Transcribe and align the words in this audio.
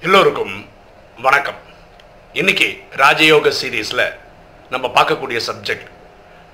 எல்லோருக்கும் 0.00 0.68
வணக்கம். 1.22 1.54
இன்னைக்கு 2.32 2.82
ராஜயோக 2.96 3.52
சீரீஸில் 3.62 4.14
நம்ம 4.70 4.88
பார்க்கக்கூடிய 4.88 5.40
சப்ஜெக்ட் 5.46 5.86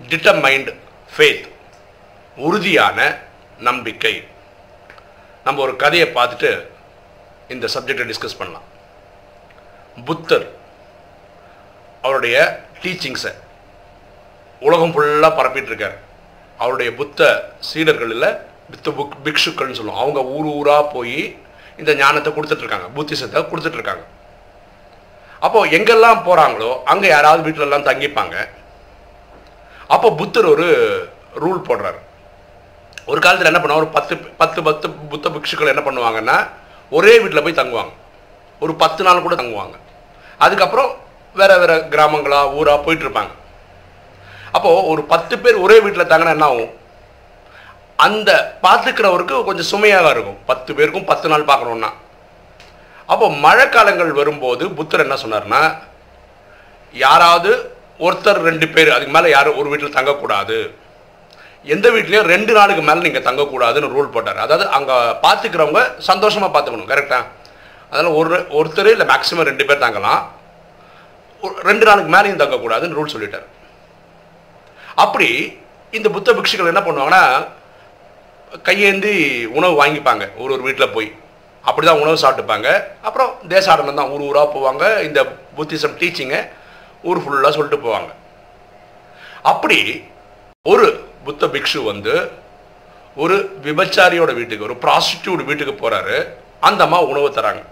டிட்டமைண்ட் 0.08 0.74
ஃபேத் 1.16 1.48
உறுதியான 2.36 3.18
நம்பிக்கை. 3.58 4.24
நம்ம 5.44 5.62
ஒரு 5.62 5.76
கதையை 5.76 6.08
பார்த்துட்டு 6.08 6.66
இந்த 7.48 7.68
சப்ஜெக்டை 7.74 8.12
டிஸ்கஸ் 8.12 8.38
பண்ணலாம். 8.38 8.62
புத்தர் 10.04 10.54
அவருடைய 12.02 12.64
டீச்சிங்ஸை 12.82 13.34
உலகம் 14.60 14.92
ஃபுல்லாக 14.92 15.36
பரப்பிட்டு 15.40 15.70
இருக்கார் 15.72 15.98
அவருடைய 16.58 16.92
புத்த 16.92 17.50
சீடர்களில் 17.74 18.40
புத்த 18.70 18.90
புக் 18.90 19.26
பிக்ஷுக்கள்னு 19.26 19.78
சொல்லுவோம் 19.80 20.00
அவங்க 20.00 20.24
ஊர் 20.24 20.44
ஊராக 20.44 20.90
போய் 20.92 21.38
இந்த 21.80 21.92
ஞானத்தை 22.00 22.30
கொடுத்துட்ருக்காங்க 22.36 22.88
புத்திசத்தை 22.96 23.40
கொடுத்துட்ருக்காங்க. 23.50 24.04
அப்போ 25.46 25.60
எங்கெல்லாம் 25.76 26.22
போகிறாங்களோ 26.26 26.70
அங்கே 26.92 27.08
யாராவது 27.14 27.44
வீட்டிலலாம் 27.46 27.88
தங்கிப்பாங்க. 27.90 28.36
அப்போ 29.94 30.08
புத்தர் 30.20 30.52
ஒரு 30.54 30.66
ரூல் 31.42 31.66
போடுறாரு. 31.68 32.00
ஒரு 33.10 33.20
காலத்தில் 33.24 33.50
என்ன 33.50 33.60
பண்ணுவாங்க 33.60 33.84
ஒரு 33.84 33.92
பத்து 33.96 34.14
பத்து 34.40 34.58
பத்து 34.68 34.86
புத்த 35.12 35.28
பிக்ஷுக்கள் 35.36 35.72
என்ன 35.72 35.82
பண்ணுவாங்கன்னா 35.86 36.36
ஒரே 36.96 37.14
வீட்டில் 37.22 37.44
போய் 37.44 37.60
தங்குவாங்க. 37.60 37.92
ஒரு 38.64 38.72
பத்து 38.82 39.02
நாள் 39.06 39.24
கூட 39.26 39.36
தங்குவாங்க. 39.40 39.76
அதுக்கப்புறம் 40.44 40.90
வேறு 41.40 41.54
வேறு 41.62 41.76
கிராமங்களாக 41.94 42.54
ஊராக 42.58 42.78
போயிட்டு 42.84 43.04
இருப்பாங்க 43.06 43.32
அப்போது 44.56 44.86
ஒரு 44.92 45.02
பத்து 45.12 45.34
பேர் 45.42 45.62
ஒரே 45.64 45.76
வீட்டில் 45.84 46.10
தங்கினா 46.12 46.34
என்ன 46.36 46.48
ஆகும்? 46.52 46.72
அந்த 48.06 48.30
பார்த்துக்கிறவருக்கு 48.64 49.36
கொஞ்சம் 49.48 49.70
சுமையாக 49.72 50.12
இருக்கும். 50.14 50.38
பத்து 50.50 50.70
பேருக்கும் 50.78 51.08
பத்து 51.10 51.26
நாள் 51.32 51.50
பார்க்கணுன்னா 51.50 51.90
அப்போ 53.12 53.26
மழை 53.44 53.64
காலங்கள் 53.76 54.12
வரும்போது 54.20 54.64
புத்தர் 54.78 55.04
என்ன 55.06 55.16
சொன்னார்னா 55.22 55.62
யாராவது 56.94 57.50
ஒருத்தர் 58.06 58.40
ரெண்டு 58.48 58.66
பேர் 58.74 58.94
அதுக்கு 58.94 59.14
மேலே 59.16 59.28
யாரும் 59.34 59.58
ஒரு 59.60 59.68
வீட்டில் 59.72 59.96
தங்கக்கூடாது. 59.96 60.58
எந்த 61.74 61.86
வீட்லேயும் 61.94 62.30
ரெண்டு 62.34 62.52
நாளுக்கு 62.58 62.82
மேலே 62.86 63.00
நீங்கள் 63.06 63.26
தங்கக்கூடாதுன்னு 63.28 63.92
ரூல் 63.94 64.12
போட்டார். 64.14 64.40
அதாவது 64.44 64.64
அங்கே 64.76 64.96
பார்த்துக்கிறவங்க 65.24 65.82
சந்தோஷமாக 66.10 66.50
பார்த்துக்கணும் 66.54 66.92
கரெக்டாக 66.92 67.28
அதனால் 67.90 68.16
ஒரு 68.20 68.30
ஒருத்தர் 68.58 68.90
இல்லை 68.94 69.06
மேக்ஸிமம் 69.12 69.48
ரெண்டு 69.50 69.66
பேர் 69.68 69.84
தங்கலாம். 69.84 70.22
ஒரு 71.42 71.54
ரெண்டு 71.70 71.84
நாளுக்கு 71.88 72.10
மேலேயும் 72.14 72.42
தங்கக்கூடாதுன்னு 72.42 72.98
ரூல் 72.98 73.14
சொல்லிட்டார். 73.14 73.46
அப்படி 75.04 75.28
இந்த 75.98 76.08
புத்த 76.16 76.32
பிக்ஷுகள் 76.38 76.72
என்ன 76.72 76.82
பண்ணுவாங்கன்னா 76.86 77.24
கையேந்தி 78.68 79.12
உணவு 79.58 79.74
வாங்கிப்பாங்க. 79.82 80.24
ஒரு 80.42 80.52
ஒரு 80.52 80.62
வீட்டில் 80.62 80.94
போய். 80.96 81.08
அப்படி 81.68 81.86
தான் 81.86 82.00
உணவு 82.00 82.22
சாப்பிட்டுப்பாங்க. 82.22 82.68
அப்புறம் 83.02 83.30
தேசாடனம் 83.48 84.00
தான் 84.00 84.10
ஊர் 84.10 84.26
ஊராக 84.28 84.46
போவாங்க. 84.54 84.84
இந்த 85.08 85.20
புத்திசம் 85.56 85.96
டீச்சிங்கை 86.00 86.40
ஊர் 87.02 87.20
ஃபுல்லாக 87.22 87.54
சொல்லிட்டு 87.56 87.84
போவாங்க. 87.86 88.10
அப்படி 89.52 90.04
ஒரு 90.62 90.86
புத்த 91.24 91.46
பிக்ஷு 91.46 91.80
வந்து 91.84 92.14
ஒரு 93.16 93.36
விபச்சாரியோட 93.64 94.34
வீட்டுக்கு 94.34 94.66
ஒரு 94.68 94.76
ப்ராஸ்டியூட் 94.84 95.44
வீட்டுக்கு 95.44 95.74
போகிறாரு 95.82 96.16
அந்த 96.60 96.82
அம்மா 96.84 97.00
உணவு 97.12 97.28
தராங்க. 97.38 97.62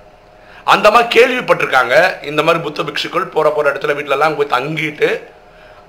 அந்த 0.64 0.88
அம்மா 0.88 1.02
கேள்விப்பட்டிருக்காங்க. 1.16 1.94
இந்த 2.30 2.42
மாதிரி 2.42 2.64
புத்த 2.64 2.82
பிக்ஷுக்கள் 2.82 3.32
போகிற 3.34 3.50
போகிற 3.50 3.72
இடத்துல 3.72 3.94
வீட்டிலலாம் 3.98 4.36
போய் 4.38 4.54
தங்கிட்டு 4.56 5.08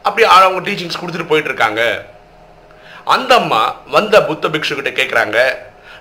அப்படி 0.04 0.24
அவங்க 0.28 0.70
டீச்சிங்ஸ் 0.70 1.00
கொடுத்துட்டு 1.02 1.32
போயிட்டு 1.32 1.50
இருக்காங்க. 1.52 1.82
அந்த 3.06 3.36
அம்மா 3.36 3.62
வந்த 3.88 4.24
புத்த 4.24 4.48
பிக்ஷுக்கிட்ட 4.48 4.92
கேட்குறாங்க 4.92 5.38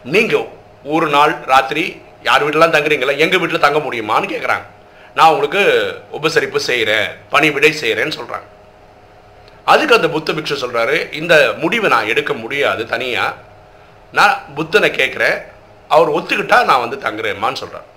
நீங்கள் 0.04 0.46
ஒரு 0.84 1.06
நாள் 1.08 1.32
ராத்திரி 1.44 1.84
யார் 2.22 2.44
வீட்டிலாம் 2.44 2.74
தங்குறீங்களா? 2.74 3.18
எங்கள் 3.18 3.40
வீட்டில் 3.40 3.58
தங்க 3.58 3.78
முடியுமான்னு 3.78 4.32
கேட்குறாங்க 4.32 4.66
நான் 5.16 5.30
உங்களுக்கு 5.30 5.62
உபசரிப்பு 6.10 6.58
செய்கிறேன் 6.60 7.08
பணிவிடை 7.30 7.72
செய்கிறேன்னு 7.72 8.16
சொல்கிறாங்க 8.18 8.48
அதுக்கு 9.66 9.94
அந்த 9.94 10.08
புத்த 10.08 10.32
பிக்ஷு 10.32 10.62
சொல்கிறாரு 10.62 11.12
இந்த 11.12 11.54
முடிவை 11.58 11.88
நான் 11.88 12.06
எடுக்க 12.06 12.32
முடியாது 12.34 12.86
தனியாக 12.86 13.38
நான் 14.12 14.54
புத்தனை 14.54 14.90
கேட்குறேன் 14.90 15.38
அவர் 15.90 16.08
ஒத்துக்கிட்டா 16.08 16.64
நான் 16.64 16.80
வந்து 16.80 16.96
தங்குறேம்மான்னு 16.96 17.56
சொல்கிறார் 17.56 17.88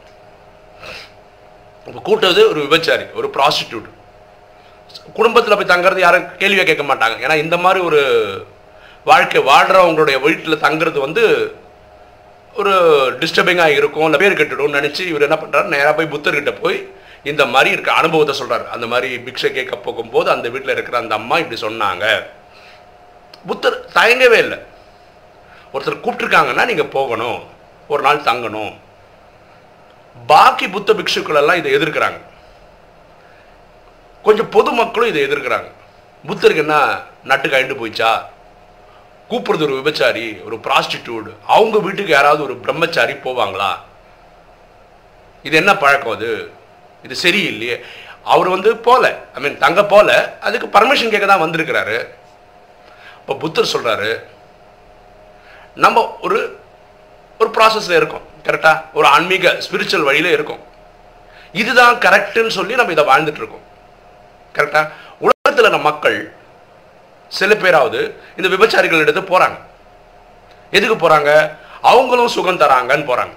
இப்போ 1.88 2.02
கூட்டது 2.02 2.50
ஒரு 2.50 2.60
விபச்சாரி 2.62 3.06
ஒரு 3.14 3.28
ப்ராஸ்டியூட் 3.28 3.90
குடும்பத்தில் 5.14 5.56
போய் 5.56 5.72
தங்குறது 5.74 6.00
யாரும் 6.00 6.28
கேள்வியாக 6.38 6.68
கேட்க 6.68 6.84
மாட்டாங்க. 6.84 7.16
ஏன்னா 7.20 7.36
இந்த 7.36 7.58
மாதிரி 7.58 7.80
ஒரு 7.86 8.02
வாழ்க்கை 9.10 9.42
வாழ்கிறவங்களுடைய 9.52 10.18
வீட்டில் 10.26 10.64
தங்குறது 10.66 11.00
வந்து 11.06 11.24
ஒரு 12.60 12.74
டிஸ்டர்பிங்காக 13.22 13.78
இருக்கும். 13.80 14.06
இல்லை 14.06 14.18
பேர் 14.22 14.38
கெட்டுடும்னு 14.40 14.78
நினச்சி 14.80 15.04
இவர் 15.12 15.26
என்ன 15.28 15.38
பண்ணுறாரு 15.42 15.74
நேராக 15.74 15.94
போய் 15.94 16.14
புத்தர்கிட்ட 16.14 16.52
போய் 16.62 16.78
இந்த 17.24 17.46
மாதிரி 17.46 17.70
இருக்க 17.72 17.92
அனுபவத்தை 17.92 18.36
சொல்கிறார் 18.36 18.70
அந்த 18.76 18.86
மாதிரி 18.88 19.18
பிக்ஷை 19.26 19.52
கேட்க 19.52 19.76
போகும்போது 19.76 20.30
அந்த 20.30 20.50
வீட்டில் 20.50 20.74
இருக்கிற 20.74 20.98
அந்த 20.98 21.16
அம்மா 21.16 21.38
இப்படி 21.38 21.60
சொன்னாங்க. 21.62 22.06
புத்தர் 23.48 23.78
தயங்கவே 23.94 24.38
இல்லை. 24.46 24.58
ஒருத்தர் 25.74 26.04
கூப்பிட்ருக்காங்கன்னா 26.06 26.66
நீங்கள் 26.66 26.94
போகணும். 26.98 27.40
ஒரு 27.88 28.02
நாள் 28.02 28.28
தங்கணும். 28.30 28.74
பாக்கி 30.28 30.68
புத்த 30.68 30.94
பிக்ஷுக்கள் 30.94 31.40
எல்லாம் 31.42 31.60
இதை 31.62 31.72
எதிர்க்கிறாங்க. 31.78 32.20
கொஞ்சம் 34.24 34.50
பொதுமக்களும் 34.50 35.10
இதை 35.10 35.24
எதிர்க்கிறாங்க. 35.28 35.70
புத்தருக்கு 36.28 36.64
என்ன 36.66 36.76
நட்டு 37.24 37.50
கழிண்டு 37.50 37.80
போயிச்சா? 37.82 38.12
கூப்பிடுறது 39.34 39.68
ஒரு 39.70 39.78
விபச்சாரி 39.82 40.26
ஒரு 40.48 40.60
ப்ராஸ்டிடியூட் 40.68 41.30
அவங்க 41.56 41.78
வீட்டுக்கு 41.88 42.12
யாராவது 42.18 42.44
ஒரு 42.48 42.56
பிரம்மச்சாரி 42.66 43.14
போவாங்களா? 43.28 43.72
இது 45.48 45.56
என்ன 45.62 45.72
பழக்கம் 45.84 46.16
அது? 46.16 46.32
இது 47.06 47.16
சரியில்லையே. 47.24 47.78
அவர் 48.34 48.50
வந்து 48.56 48.70
போல 48.88 49.06
ஐ 49.38 49.40
மீன் 49.44 49.58
தங்க 49.64 49.82
போல 49.94 50.10
அதுக்கு 50.48 50.68
பர்மிஷன் 50.76 51.14
கேட்க 51.14 51.26
தான் 51.30 51.42
வந்திருக்கிறாரு. 51.46 51.98
இப்போ 53.20 53.34
புத்தர் 53.42 53.74
சொல்கிறாரு 53.74 54.12
நம்ம 55.84 56.04
ஒரு 56.26 56.40
ஒரு 57.40 57.50
ப்ராசஸில் 57.58 57.98
இருக்கோம் 58.00 58.28
கரெக்டாக 58.48 58.82
ஒரு 58.94 59.08
ஆன்மீக 59.08 59.52
ஸ்பிரிச்சுவல் 59.66 60.08
வழியில் 60.10 60.30
இருக்கும். 60.36 60.62
இதுதான் 61.62 61.96
கரெக்டுன்னு 62.06 62.54
சொல்லி 62.60 62.74
நம்ம 62.80 62.96
இதை 62.96 63.06
வாழ்ந்துட்டு 63.12 63.42
இருக்கோம். 63.42 63.66
கரெக்டாக 64.56 64.90
உலகத்தில் 65.26 65.70
நம்ம 65.70 65.90
மக்கள் 65.90 66.18
சில 67.40 67.52
பேராவது 67.64 68.00
இந்த 68.40 68.48
விபச்சாரிகள் 68.54 69.04
எடுத்து 69.06 69.22
போகிறாங்க 69.32 69.58
எதுக்கு 70.78 70.96
போகிறாங்க 70.98 71.32
அவங்களும் 71.92 72.34
சுகம் 72.36 72.62
தராங்கன்னு 72.64 73.10
போகிறாங்க 73.10 73.36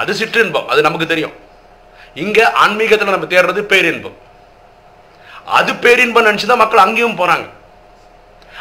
அது 0.00 0.12
சிற்றின்பம். 0.20 0.68
அது 0.72 0.80
நமக்கு 0.86 1.06
தெரியும். 1.12 1.34
இங்கே 2.22 2.44
ஆன்மீகத்தில் 2.62 3.14
நம்ம 3.14 3.28
தேடுறது 3.34 3.60
பேரின்பம். 3.72 4.16
அது 5.58 5.70
பேரின்பம் 5.84 6.26
நினச்சி 6.28 6.46
தான் 6.50 6.62
மக்கள் 6.62 6.84
அங்கேயும் 6.86 7.20
போகிறாங்க 7.20 7.46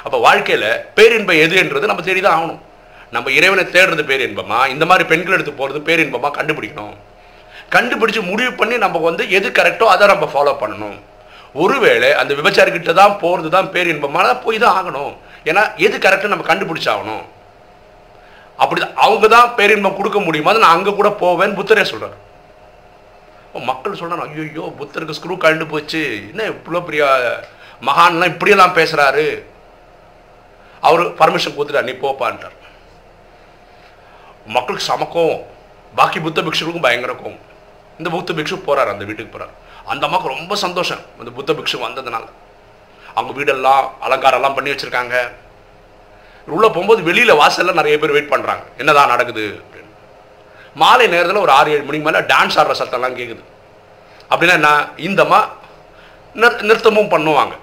அப்போ 0.05 0.17
வாழ்க்கையில் 0.25 0.69
பேரின்பம் 0.97 1.41
எது 1.45 1.55
என்றது 1.61 1.90
நம்ம 1.91 2.03
தேடி 2.07 2.22
தான் 2.22 2.35
ஆகணும். 2.38 2.61
நம்ம 3.16 3.31
இறைவனை 3.38 3.63
தேடுறது 3.75 4.03
பேரின்பமா? 4.11 4.59
இந்த 4.73 4.84
மாதிரி 4.90 5.03
பெண்கள் 5.11 5.35
எடுத்து 5.38 5.53
போகிறது 5.59 5.79
பேரின்பமா? 5.90 6.29
கண்டுபிடிக்கணும். 6.38 6.95
கண்டுபிடிச்சு 7.75 8.22
முடிவு 8.31 8.51
பண்ணி 8.59 8.75
நம்ம 8.85 9.01
வந்து 9.09 9.23
எது 9.38 9.50
கரெக்டோ 9.59 9.85
அதை 9.94 10.07
நம்ம 10.13 10.25
ஃபாலோ 10.34 10.53
பண்ணணும். 10.63 10.97
ஒருவேளை 11.62 12.09
அந்த 12.22 12.31
விபச்சாரிக்கிட்ட 12.40 12.94
தான் 13.02 13.19
போகிறது 13.24 13.50
தான் 13.56 13.72
பேரின்பமான 13.75 14.28
போய் 14.44 14.64
தான் 14.64 14.75
ஆகணும். 14.80 15.14
ஏன்னா 15.50 15.64
எது 15.86 15.96
கரெக்டாக 16.06 16.34
நம்ம 16.34 16.46
கண்டுபிடிச்சாகணும். 16.50 17.24
அப்படி 18.64 18.81
அவங்க 19.06 19.25
தான் 19.36 19.53
பேரின்பம் 19.59 19.97
கொடுக்க 20.00 20.19
முடியுமா? 20.28 20.52
நான் 20.64 20.75
அங்கே 20.78 20.91
கூட 21.00 21.09
போவேன் 21.24 21.58
புத்தரே 21.59 21.86
சொல்கிறார் 21.94 22.19
மக்கள் 23.69 24.00
சொல்கிறாங்க 24.02 24.44
ஐயோ 24.44 24.68
புத்தருக்கு 24.80 25.18
ஸ்க்ரூ 25.18 25.36
கழண்டு 25.41 25.66
போச்சு. 25.72 26.03
என்ன 26.31 26.46
இவ்வளோ 26.53 26.80
பெரிய 26.88 27.03
மகான்லாம் 27.88 28.31
இப்படியெல்லாம் 28.34 28.78
பேசுகிறாரு 28.78 29.25
அவர் 30.88 31.03
பர்மிஷன் 31.20 31.56
கொடுத்துட்டார் 31.56 31.90
நீ 31.90 31.96
போப்பான்ட்டார். 32.06 32.56
மக்களுக்கு 34.55 34.90
சமக்கும். 34.91 35.35
பாக்கி 35.97 36.20
புத்த 36.26 36.41
பிக்ஷுக்கும் 36.46 36.85
பயங்கர 36.85 37.14
கோவம் 37.17 37.41
இந்த 38.00 38.09
புத்த 38.14 38.34
பிக்ஷு 38.38 38.55
போகிறார் 38.67 38.91
அந்த 38.94 39.03
வீட்டுக்கு 39.09 39.34
போகிறார் 39.34 39.53
அந்த 39.85 40.06
அம்மாவுக்கு 40.06 40.35
ரொம்ப 40.38 40.56
சந்தோஷம். 40.56 41.02
அந்த 41.20 41.32
புத்த 41.32 41.53
பிக்ஷு 41.53 41.78
வந்ததுனால. 41.85 42.26
அவங்க 43.16 43.34
வீடெல்லாம் 43.40 43.88
அலங்காரம்லாம் 44.06 44.56
பண்ணி 44.56 44.72
வச்சுருக்காங்க. 44.72 45.16
உள்ளே 46.46 46.68
போகும்போது 46.68 47.03
வெளியில் 47.03 47.40
வாசலில் 47.41 47.80
நிறைய 47.80 47.97
பேர் 48.00 48.12
வெயிட் 48.12 48.34
பண்ணுறாங்க 48.34 48.64
என்னதான் 48.78 49.08
நடக்குது 49.08 49.62
அப்படின்னு. 49.62 49.91
மாலை 50.74 51.08
நேரத்தில் 51.08 51.44
ஒரு 51.46 51.52
ஆறு 51.52 51.72
ஏழு 51.72 51.84
மணிக்கு 51.84 52.12
மேலே 52.12 52.26
டான்ஸ் 52.26 52.58
ஆடுற 52.59 52.76
சத்தம்லாம் 52.82 53.20
கேட்குது 53.20 53.44
அப்படின்னா 54.30 54.56
என்ன? 54.59 54.88
இந்தம்மா 54.97 55.40
நிற் 56.34 56.62
நிறுத்தமும் 56.62 57.14
பண்ணுவாங்க. 57.14 57.53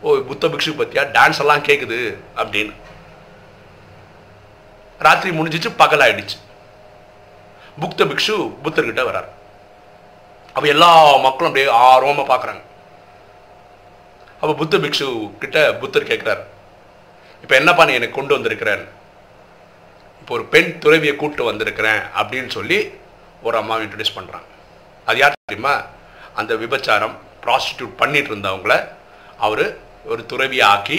ஓ 0.00 0.16
புத்த 0.16 0.48
பிக்ஷு 0.48 0.72
பற்றியா 0.78 1.04
டான்ஸ் 1.16 1.40
எல்லாம் 1.40 1.66
கேட்குது 1.68 2.00
அப்படின்னு. 2.36 2.74
ராத்திரி 4.98 5.38
முடிஞ்சிச்சு 5.38 5.72
பகல் 5.76 6.00
ஆயிடுச்சு 6.00 6.36
புக்த 7.80 8.04
பிக்ஷு 8.10 8.36
புத்தர்கிட்ட 8.64 9.02
வரார் 9.08 9.28
அப்போ 10.56 10.66
எல்லா 10.74 10.90
மக்களும் 11.24 11.48
அப்படியே 11.50 11.68
ஆர்வமாக 11.86 12.26
பார்க்குறாங்க 12.32 12.62
அப்போ 14.40 14.52
புத்த 14.60 14.76
பிக்ஷு 14.84 15.08
கிட்ட 15.42 15.58
புத்தர் 15.82 16.10
கேட்குறாரு 16.10 16.42
இப்போ 17.42 17.54
என்னப்பா 17.58 17.84
நீ 17.88 17.92
எனக்கு 17.98 18.18
கொண்டு 18.18 18.36
வந்திருக்கிறேன்? 18.36 18.84
இப்போ 20.20 20.32
ஒரு 20.36 20.44
பெண் 20.54 20.70
துறவியை 20.84 21.14
கூப்பிட்டு 21.16 21.50
வந்திருக்கிறேன் 21.50 22.00
அப்படின்னு 22.20 22.50
சொல்லி 22.56 22.78
ஒரு 23.46 23.56
அம்மாவை 23.60 23.82
இன்ட்ரடியூஸ் 23.86 24.16
பண்ணுறாங்க 24.18 24.48
அது 25.08 25.18
யார் 25.22 25.38
தெரியுமா? 25.50 25.74
அந்த 26.40 26.52
விபச்சாரம் 26.62 27.16
ப்ராஸ்டியூட் 27.44 27.94
பண்ணிட்டு 28.00 28.30
இருந்தவங்கள 28.32 28.74
அவர் 29.46 29.64
ஒரு 30.12 30.22
துறவியை 30.32 30.66
ஆக்கி 30.74 30.98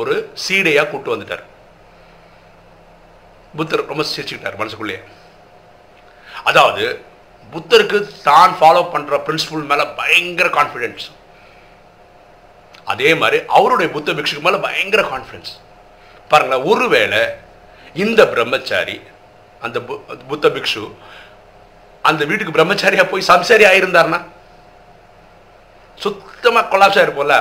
ஒரு 0.00 0.14
சீடையாக 0.44 0.88
கூட்டு 0.90 1.14
வந்துட்டார். 1.14 1.44
புத்தர் 3.58 3.90
ரொம்ப 3.92 4.04
சிரிச்சுக்கிட்டார் 4.12 4.60
மனசுக்குள்ளேயே. 4.60 5.00
அதாவது 6.50 6.84
புத்தருக்கு 7.52 7.98
தான் 8.22 8.54
ஃபாலோ 8.54 8.82
பண்ணுற 8.92 9.16
பிரின்சிபல் 9.26 9.64
மேலே 9.64 9.84
பயங்கர 9.96 10.48
கான்ஃபிடென்ஸ் 10.48 11.06
அதே 12.84 13.14
மாதிரி 13.14 13.42
அவருடைய 13.48 13.90
புத்த 13.90 14.12
பிக்ஷுக்கு 14.12 14.40
மேலே 14.40 14.56
பயங்கர 14.58 15.02
கான்ஃபிடென்ஸ் 15.08 15.52
பாருங்களேன் 16.30 16.64
ஒருவேளை 16.64 17.20
இந்த 17.96 18.28
பிரம்மச்சாரி 18.28 18.96
அந்த 19.62 19.78
பு- 19.80 20.00
புத்த 20.28 20.48
பிக்ஷு 20.48 20.82
அந்த 22.04 22.24
வீட்டுக்கு 22.24 22.56
பிரம்மச்சாரியா 22.58 23.08
போய் 23.08 23.28
சம்சாரி 23.28 23.64
ஆயிருந்தார்னா 23.64 24.20
சுத்தமாக 25.98 26.68
கொலாப்ஸ் 26.68 26.98
ஆயிருப்போம்ல 26.98 27.36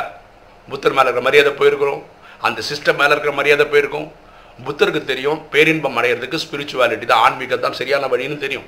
புத்தர் 0.68 0.94
மேலே 0.94 1.04
இருக்கிற 1.04 1.21
மரியாதை 1.21 1.51
போயிருக்கிறோம். 1.51 2.01
அந்த 2.42 2.62
சிஸ்டம் 2.62 2.95
மேல 2.95 3.12
இருக்கிற 3.12 3.33
மரியாதை 3.33 3.65
போயிருக்கோம். 3.65 4.07
புத்தருக்கு 4.65 5.04
தெரியும் 5.04 5.50
பேரின்பம் 5.50 5.98
அடையிறதுக்கு 5.98 6.39
ஸ்பிரிச்சுவாலிட்டி 6.44 7.06
தான் 7.06 7.19
ஆன்மீகம் 7.19 7.59
தான் 7.59 7.74
சரியான 7.74 8.07
வழின்னு 8.07 8.38
தெரியும். 8.38 8.65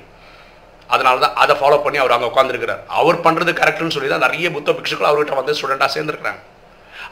அதனால 0.90 1.20
தான் 1.24 1.36
அதை 1.36 1.54
ஃபாலோ 1.58 1.78
பண்ணி 1.82 1.98
அவர் 2.02 2.14
அங்கே 2.14 2.28
உட்காந்துருக்கிறார் 2.30 2.82
அவர் 2.98 3.18
பண்ணுறது 3.24 3.52
கரெக்டுன்னு 3.58 3.94
சொல்லி 3.96 4.10
தான் 4.12 4.24
நிறைய 4.26 4.48
புத்த 4.50 4.70
பிக்ஷுக்கள் 4.78 5.10
அவர்கிட்ட 5.10 5.36
வந்து 5.38 5.54
ஸ்டூடெண்ட்டாக 5.58 5.90
சேர்ந்துருக்குறாங்க. 5.94 6.40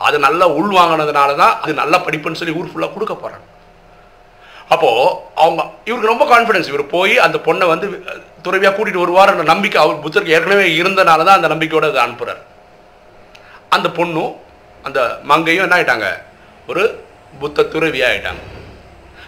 அது 0.06 0.16
நல்லா 0.24 0.46
உள்வாங்கினதுனால 0.58 1.30
தான் 1.36 1.54
அது 1.62 1.72
நல்ல 1.74 1.96
படிப்புன்னு 2.06 2.40
சொல்லி 2.40 2.56
ஊர் 2.58 2.70
ஃபுல்லாக 2.72 2.92
கொடுக்க 2.94 3.14
போகிறாங்க 3.14 3.46
அப்போது 4.74 5.04
அவங்க 5.42 5.60
இவருக்கு 5.84 6.12
ரொம்ப 6.12 6.24
கான்ஃபிடன்ஸ் 6.32 6.70
இவர் 6.70 6.84
போய் 6.88 7.14
அந்த 7.18 7.36
பொண்ணை 7.46 7.66
வந்து 7.70 7.86
துறவியாக 8.44 8.74
கூட்டிகிட்டு 8.74 9.04
வருவார்ன்ற 9.04 9.44
நம்பிக்கை 9.52 9.78
அவர் 9.84 10.02
புத்தருக்கு 10.04 10.34
ஏற்கனவே 10.36 10.66
இருந்தனால 10.80 11.24
தான் 11.24 11.38
அந்த 11.38 11.48
நம்பிக்கையோடு 11.48 11.90
அதை 11.90 12.02
அனுப்புகிறார் 12.04 12.42
அந்த 13.76 13.88
பொண்ணும் 13.98 14.34
அந்த 14.84 15.00
மங்கையும் 15.24 15.64
என்ன 15.64 15.76
ஆயிட்டாங்க? 15.76 16.08
ஒரு 16.68 16.82
புத்த 17.40 17.66
துறவியாக 17.72 18.10
ஆகிட்டாங்க 18.10 18.42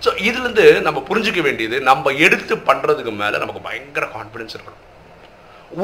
ஸோ 0.05 0.11
இதுலேருந்து 0.29 0.67
நம்ம 0.87 0.99
புரிஞ்சுக்க 1.09 1.41
வேண்டியது 1.47 1.77
நம்ம 1.89 2.13
எடுத்து 2.27 2.55
பண்ணுறதுக்கு 2.69 3.13
மேலே 3.23 3.37
நமக்கு 3.43 3.67
பயங்கர 3.69 4.05
கான்ஃபிடென்ஸ் 4.17 4.55
இருக்கணும். 4.57 4.85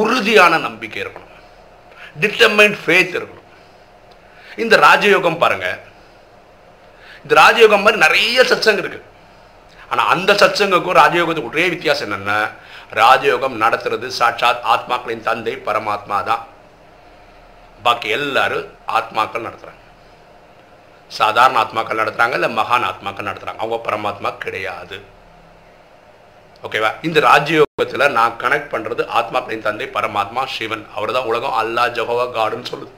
உறுதியான 0.03 0.59
நம்பிக்கை 0.67 1.01
இருக்கணும். 1.05 1.35
டிட்டர்மைண்ட் 2.23 2.79
ஃபேத் 2.85 3.17
இருக்கணும். 3.19 3.51
இந்த 4.65 4.75
ராஜயோகம் 4.87 5.41
பாருங்கள் 5.43 5.79
இந்த 7.25 7.35
ராஜயோகம் 7.43 7.85
மாதிரி 7.85 7.99
நிறைய 8.07 8.43
சச்சங்கம் 8.51 8.83
இருக்குது 8.85 9.07
ஆனால் 9.91 10.11
அந்த 10.15 10.31
சச்சங்கக்கும் 10.43 10.99
ராஜயோகத்துக்கு 11.03 11.53
ஒரே 11.53 11.65
வித்தியாசம் 11.75 12.07
என்னென்ன 12.09 12.35
ராஜயோகம் 13.01 13.57
நடத்துறது 13.63 14.07
சாட்சாத் 14.21 14.67
ஆத்மாக்களின் 14.75 15.27
தந்தை 15.29 15.55
பரமாத்மா 15.67 16.19
தான். 16.31 16.45
பாக்கி 17.87 18.09
எல்லாரும் 18.19 18.69
ஆத்மாக்கள் 18.99 19.47
நடத்துகிறாங்க 19.47 19.83
சாதாரண 21.09 21.61
ஆத்மாக்கள் 21.63 22.01
நடத்துறாங்க 22.01 22.33
இல்லை 22.33 22.51
மகான் 22.57 22.89
ஆத்மாக்கள் 22.91 23.29
நடத்துறாங்க. 23.29 23.63
அவங்க 23.65 23.79
பரமாத்மா 23.91 24.39
கிடையாது. 24.39 24.97
ஓகேவா 26.65 26.91
இந்த 27.03 27.21
ராஜயோகத்தில் 27.21 28.15
நான் 28.19 28.39
கனெக்ட் 28.41 28.73
பண்றது 28.73 29.03
ஆத்மாக்களின் 29.19 29.67
தந்தை 29.67 29.87
பரமாத்மா 29.87 30.45
சிவன். 30.47 30.87
அவர் 30.95 31.13
தான் 31.13 31.29
உலகம். 31.31 31.57
அல்லாஹ் 31.63 31.95
ஜஹோவா 31.99 32.27
காடுன்னு 32.39 32.71
சொல்லுது. 32.73 32.93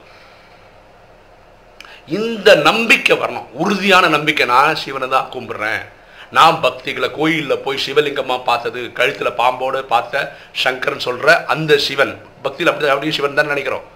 இந்த 2.06 2.55
நம்பிக்கை 2.55 3.16
வரணும். 3.16 3.49
உறுதியான 3.52 4.08
நம்பிக்கை. 4.08 4.46
நான் 4.46 4.81
சிவனை 4.82 5.08
தான் 5.08 5.31
கும்பிடுறேன். 5.34 5.82
நான் 6.31 6.60
பக்திகளை 6.60 7.10
கோயிலில் 7.10 7.62
போய் 7.64 7.82
சிவலிங்கமாக 7.87 8.44
பார்த்தது 8.44 8.93
கழுத்தில் 8.93 9.38
பாம்போடு 9.40 9.82
பார்த்த 9.82 10.37
சங்கரன் 10.52 11.06
சொல்கிற 11.06 11.44
அந்த 11.44 11.78
சிவன். 11.78 12.20
பக்தியில் 12.43 12.72
அப்படி 12.72 12.90
அப்படியே 12.90 13.16
சிவன் 13.16 13.34
தான் 13.34 13.46
நினைக்கிறோம். 13.46 13.87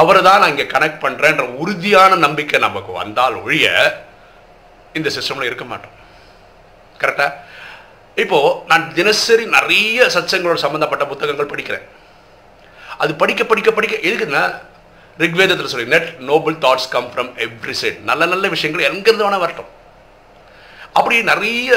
அவரை 0.00 0.20
தான் 0.26 0.40
நான் 0.42 0.52
இங்கே 0.54 0.66
கனெக்ட் 0.74 1.02
பண்ணுறேன்ற 1.04 1.44
உறுதியான 1.62 2.16
நம்பிக்கை 2.26 2.58
நமக்கு 2.66 2.92
வந்தால் 3.00 3.36
ஒழிய 3.44 3.66
இந்த 4.98 5.08
சிஸ்டமில் 5.16 5.48
இருக்க 5.48 5.64
மாட்டோம். 5.72 5.96
கரெக்டாக 7.02 7.32
இப்போது 8.22 8.54
நான் 8.70 8.84
தினசரி 8.98 9.44
நிறைய 9.56 10.06
சச்சங்களோட 10.16 10.58
சம்மந்தப்பட்ட 10.64 11.04
புத்தகங்கள் 11.12 11.50
படிக்கிறேன். 11.52 11.86
அது 13.02 13.12
படிக்க 13.22 13.42
படிக்க 13.50 13.70
படிக்க 13.78 13.94
எதுக்குன்னா 14.08 14.44
ரிக்வேதத்தில் 15.22 15.72
சொல்லி 15.72 15.92
let 15.94 16.08
noble 16.30 16.56
thoughts 16.64 16.88
come 16.94 17.08
from 17.12 17.32
every 17.46 17.74
side 17.80 17.98
நல்ல 18.10 18.22
நல்ல 18.32 18.48
விஷயங்கள் 18.54 18.88
எங்கேருந்து 18.90 19.26
வேணால் 19.26 19.44
வரட்டும். 19.44 19.70
அப்படி 20.98 21.16
நிறைய 21.32 21.70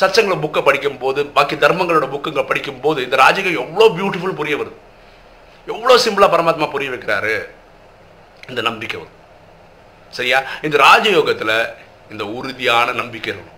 சச்சங்கள 0.00 0.34
புக்கை 0.44 0.60
படிக்கும் 0.68 1.00
போது 1.04 1.20
பாக்கி 1.36 1.56
தர்மங்களோட 1.64 2.06
புக்குங்களை 2.14 2.44
படிக்கும்போது 2.50 2.98
இந்த 3.06 3.16
ராஜகம் 3.24 3.58
எவ்வளோ 3.62 3.88
பியூட்டிஃபுல் 3.96 4.38
புரிய 4.40 4.56
வருது. 4.60 4.76
எவ்வளோ 5.68 5.94
சிம்பிளாக 6.02 6.30
பரமாத்மா 6.30 6.70
புரிய 6.70 6.90
வைக்கிறாரு 6.90 7.36
இந்த 8.48 8.60
நம்பிக்கை 8.60 9.00
வரும். 9.00 9.16
சரியா? 10.10 10.42
இந்த 10.62 10.76
ராஜயோகத்தில் 10.76 11.74
இந்த 12.10 12.26
உறுதியான 12.26 12.92
நம்பிக்கை 12.92 13.34
இருக்கணும். 13.34 13.56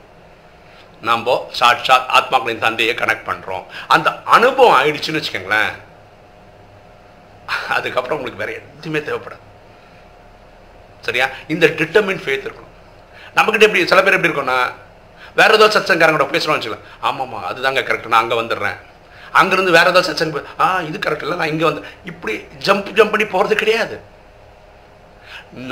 நம்ம 1.00 1.48
சாட்சாத் 1.52 2.08
ஆத்மாக்களின் 2.08 2.58
தந்தையை 2.58 2.94
கனெக்ட் 2.94 3.28
பண்ணுறோம் 3.28 3.64
அந்த 3.88 4.22
அனுபவம் 4.24 4.82
ஆயிடுச்சுன்னு 4.82 5.22
வச்சுக்கோங்களேன். 5.22 5.72
அதுக்கப்புறம் 7.68 8.18
உங்களுக்கு 8.18 8.44
வேற 8.44 8.60
எதுவுமே 8.78 8.98
தேவைப்படாது. 8.98 9.46
சரியா? 11.00 11.28
இந்த 11.48 11.66
டிட்டர்மின் 11.66 12.22
ஃபேத் 12.24 12.46
இருக்கணும். 12.46 12.70
நம்மக்கிட்ட 13.36 13.60
எப்படி 13.60 13.86
சில 13.86 14.02
பேர் 14.02 14.12
எப்படி 14.12 14.32
இருக்கோம்னா 14.32 14.72
வேற 15.36 15.54
ஏதோ 15.54 15.66
சத்சங்காரங்களோட 15.66 16.28
பேசுகிறோம் 16.32 16.58
வச்சுக்கலாம் 16.58 16.86
ஆமாம்மா 17.02 17.40
அதுதாங்க 17.50 17.82
கரெக்ட் 17.82 18.06
நான் 18.06 18.22
அங்கே 18.22 18.40
வந்துடுறேன். 18.40 18.76
அங்கேருந்து 19.38 19.76
வேறு 19.78 19.90
ஏதாவது 19.92 20.08
சச்சங்க 20.08 20.34
போய், 20.36 20.48
ஆ 20.62 20.66
இது 20.88 20.98
கரெக்ட் 21.04 21.24
இல்லை 21.26 21.36
நான் 21.40 21.52
இங்கே 21.54 21.66
வந்து 21.70 21.82
இப்படி 22.10 22.34
ஜம்ப் 22.66 22.90
ஜம்ப் 22.98 23.12
பண்ணி 23.14 23.26
போகிறது 23.34 23.56
கிடையாது. 23.62 23.96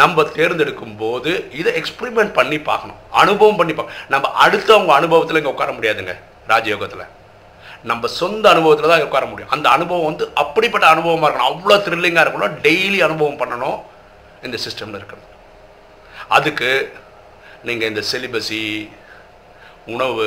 நம்ம 0.00 0.22
தேர்ந்தெடுக்கும் 0.36 0.96
போது 1.02 1.32
இதை 1.60 1.70
எக்ஸ்பிரிமெண்ட் 1.80 2.32
பண்ணி 2.38 2.58
பார்க்கணும். 2.70 3.00
அனுபவம் 3.22 3.58
பண்ணி 3.60 3.74
பார்க்கணும் 3.74 4.02
நம்ம 4.14 4.30
அடுத்தவங்க 4.44 4.92
அனுபவத்தில் 5.00 5.40
இங்கே 5.40 5.52
உட்கார 5.54 5.72
முடியாதுங்க 5.78 6.14
ராஜயோகத்தில். 6.52 7.04
நம்ம 7.90 8.08
சொந்த 8.20 8.44
அனுபவத்தில் 8.54 8.92
தான் 8.92 9.04
உட்கார 9.08 9.26
முடியும். 9.32 9.52
அந்த 9.56 9.66
அனுபவம் 9.76 10.08
வந்து 10.10 10.24
அப்படிப்பட்ட 10.42 10.86
அனுபவமாக 10.94 11.28
இருக்கணும். 11.28 11.50
அவ்வளோ 11.52 11.76
த்ரில்லிங்காக 11.86 12.24
இருக்கணும். 12.26 12.56
டெய்லி 12.66 12.98
அனுபவம் 13.08 13.40
பண்ணணும் 13.42 13.78
இந்த 14.46 14.56
சிஸ்டமில் 14.64 14.98
இருக்கணும் 15.00 15.28
அதுக்கு 16.36 16.70
நீங்கள் 17.68 17.90
இந்த 17.90 18.02
செலிபஸி 18.10 18.62
உணவு 19.94 20.26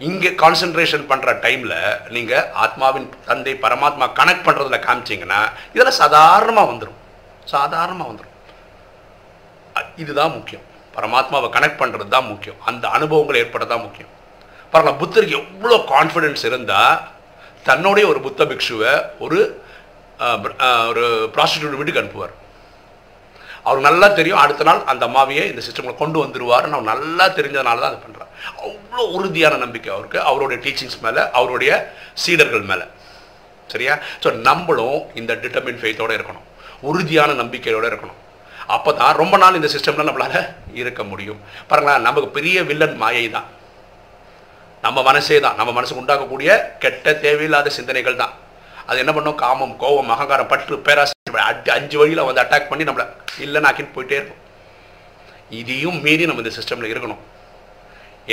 இங்கே 0.00 0.30
கான்சென்ட்ரேஷன் 0.42 1.04
பண்ணுற 1.10 1.32
டைமில் 1.44 1.76
நீங்கள் 2.14 2.46
ஆத்மாவின் 2.64 3.08
தந்தை 3.28 3.52
பரமாத்மா 3.64 4.06
கனெக்ட் 4.20 4.46
பண்ணுறதுல 4.46 4.78
காமிச்சிங்கன்னா 4.86 5.40
இதெல்லாம் 5.74 6.00
சாதாரணமாக 6.02 6.70
வந்துடும் 6.72 7.00
சாதாரணமாக 7.54 8.10
வந்துடும் 8.10 8.32
இதுதான் 10.02 10.34
முக்கியம். 10.36 10.64
பரமாத்மாவை 10.96 11.48
கனெக்ட் 11.54 11.80
பண்ணுறது 11.80 12.10
தான் 12.16 12.28
முக்கியம். 12.32 12.58
அந்த 12.70 12.84
அனுபவங்கள் 12.96 13.40
ஏற்பட 13.40 13.64
தான் 13.72 13.84
முக்கியம். 13.86 14.12
பரவாயில்ல 14.72 15.00
புத்தருக்கு 15.00 15.38
எவ்வளோ 15.40 15.76
கான்ஃபிடென்ஸ் 15.94 16.44
இருந்தால் 16.50 17.00
தன்னுடைய 17.68 18.04
ஒரு 18.12 18.20
புத்த 18.26 18.44
பிக்ஷுவை 18.50 18.92
ஒரு 19.24 19.38
ஒரு 20.90 21.04
ப்ராஸ்டியூட் 21.36 21.78
வீட்டுக்கு 21.78 22.02
அனுப்புவார். 22.02 22.34
அவர் 23.68 23.86
நல்லா 23.86 24.06
தெரியும். 24.18 24.40
அடுத்த 24.44 24.64
நாள் 24.68 24.80
அந்த 24.92 25.02
அம்மாவையே 25.08 25.44
இந்த 25.50 25.62
சிஸ்டமில் 25.66 26.00
கொண்டு 26.02 26.18
வந்துருவாருன்னு 26.24 26.76
அவர் 26.78 26.90
நல்லா 26.92 27.26
தெரிஞ்சதுனால 27.38 27.82
தான் 27.82 27.92
அதை 27.92 28.00
பண்ணுறார் 28.04 28.30
அவ்வளோ 28.66 29.04
உறுதியான 29.16 29.54
நம்பிக்கை 29.64 29.90
அவருக்கு. 29.94 30.18
அவருடைய 30.30 30.58
டீச்சிங்ஸ் 30.64 30.98
மேலே 31.04 31.22
அவருடைய 31.38 31.72
சீடர்கள் 32.24 32.68
மேலே. 32.70 32.86
சரியா? 33.72 33.94
ஸோ 34.24 34.28
நம்மளும் 34.48 34.98
இந்த 35.20 35.32
டிட்டர்மின் 35.44 35.80
ஃபெய்த்தோடு 35.82 36.16
இருக்கணும். 36.18 36.46
உறுதியான 36.90 37.30
நம்பிக்கையோடு 37.40 37.88
இருக்கணும். 37.92 38.20
அப்போ 38.74 38.90
தான் 39.00 39.18
ரொம்ப 39.22 39.34
நாள் 39.42 39.58
இந்த 39.58 39.68
சிஸ்டமில் 39.74 40.08
நம்மளால் 40.08 40.38
இருக்க 40.80 41.02
முடியும். 41.12 41.40
பாருங்களேன் 41.70 42.06
நமக்கு 42.08 42.28
பெரிய 42.38 42.56
வில்லன் 42.70 42.96
மாயை 43.02 43.26
தான். 43.36 43.48
நம்ம 44.86 44.98
மனசே 45.08 45.36
தான். 45.44 45.58
நம்ம 45.60 45.70
மனசுக்கு 45.76 46.02
உண்டாக்கக்கூடிய 46.02 46.50
கெட்ட 46.82 47.14
தேவையில்லாத 47.26 47.70
சிந்தனைகள் 47.78 48.20
தான். 48.22 48.34
அது 48.88 48.98
என்ன 49.02 49.12
பண்ணும்? 49.16 49.38
காமம் 49.42 49.76
கோபம் 49.82 50.10
அகங்காரம் 50.14 50.50
பற்று 50.52 50.76
பேராசி 50.86 51.12
அடி 51.48 51.70
அஞ்சு 51.76 51.96
வழியில் 52.00 52.26
வந்து 52.28 52.42
அட்டாக் 52.42 52.70
பண்ணி 52.70 52.84
நம்மளை 52.88 53.06
இல்லைன்னு 53.44 53.68
ஆக்கிட்டு 53.68 53.94
போயிட்டே 53.96 54.16
இருக்கும். 54.20 54.42
இதையும் 55.60 55.98
மீறி 56.04 56.26
நம்ம 56.28 56.42
இந்த 56.44 56.52
சிஸ்டமில் 56.58 56.92
இருக்கணும். 56.92 57.22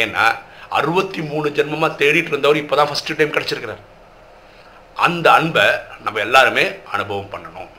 ஏன்னா 0.03 0.25
அறுபத்தி 0.79 1.21
மூணு 1.29 1.47
ஜென்மமாக 1.57 1.97
தேடிட்டு 2.01 2.31
இருந்தவர் 2.33 2.61
இப்போ 2.63 2.75
தான் 2.79 2.89
ஃபஸ்ட்டு 2.91 3.17
டைம் 3.19 3.35
கிடச்சிருக்கிறார். 3.35 3.81
அந்த 5.05 5.27
அன்பை 5.37 5.65
நம்ம 6.05 6.19
எல்லாருமே 6.27 6.65
அனுபவம் 6.95 7.31
பண்ணணும். 7.33 7.69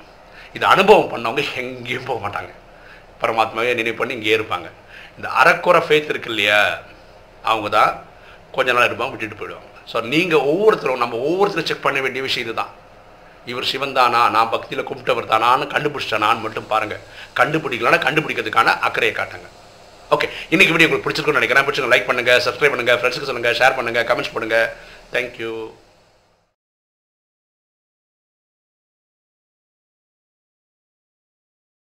இது 0.57 0.65
அனுபவம் 0.75 1.13
பண்ணவங்க 1.13 1.43
எங்கேயும் 1.63 2.09
போக 2.11 2.19
மாட்டாங்க. 2.25 2.53
பரமாத்மாவே 3.23 3.75
நினைவு 3.81 3.99
பண்ணி 4.01 4.17
இங்கேயே 4.19 4.37
இருப்பாங்க. 4.39 4.69
இந்த 5.17 5.29
அறக்குறை 5.41 5.81
ஃபேத் 5.87 6.13
இருக்கு 6.13 6.31
இல்லையா? 6.33 6.61
அவங்க 7.51 7.69
தான் 7.79 7.93
கொஞ்ச 8.57 8.73
நாள் 8.73 8.89
இருப்பாங்க 8.89 9.15
விட்டுட்டு 9.15 9.41
போயிடுவாங்க. 9.41 9.72
ஸோ 9.91 10.01
நீங்கள் 10.13 10.47
ஒவ்வொருத்தரும் 10.53 11.03
நம்ம 11.03 11.19
ஒவ்வொருத்தரும் 11.29 11.69
செக் 11.71 11.85
பண்ண 11.87 12.01
வேண்டிய 12.05 12.23
விஷயம் 12.29 12.47
இதுதான். 12.47 12.73
இவர் 13.51 13.69
சிவன் 13.71 13.97
தானா? 13.99 14.21
நான் 14.35 14.53
பக்தியில் 14.55 14.87
கும்பிட்டவர் 14.89 15.31
தானான்னு 15.33 15.65
கண்டுபிடிச்சிட்டானான்னு 15.75 16.45
மட்டும் 16.45 16.71
பாருங்கள் 16.73 17.03
கண்டுபிடிக்கலன்னா 17.41 18.01
கண்டுபிடிக்கிறதுக்கான 18.07 18.75
அக்கறையை 18.89 19.15
காட்டுங்க. 19.17 19.49
ஓகே 20.15 20.27
இன்னைக்கு 20.53 20.73
வீடியோ 20.75 20.87
உங்களுக்கு 20.89 21.07
பிடிச்சிருக்குன்னு 21.07 21.41
நினைக்கிறேன் 21.41 21.65
பிடிச்சிருக்கோம் 21.67 21.95
லைக் 21.95 22.09
பண்ணுங்கள் 22.11 22.41
சப்ஸ்கிரைப் 22.47 22.75
பண்ணுங்கள் 22.75 22.99
ஃப்ரெண்ட்ஸுக்கு 23.01 23.31
சொல்லுங்கள் 23.31 23.57
ஷேர் 23.61 23.77
பண்ணுங்கள் 23.79 24.07
கமெண்ட்ஸ் 24.11 24.35
பண்ணுங்கள் 24.35 24.69
தேங்க்யூ 25.15 25.53